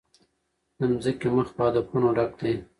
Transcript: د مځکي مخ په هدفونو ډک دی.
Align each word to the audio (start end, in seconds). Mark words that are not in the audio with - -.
د 0.77 0.79
مځکي 0.91 1.27
مخ 1.35 1.47
په 1.55 1.61
هدفونو 1.67 2.07
ډک 2.17 2.31
دی. 2.41 2.53